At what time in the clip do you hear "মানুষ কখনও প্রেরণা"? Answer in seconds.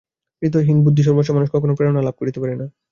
1.33-2.01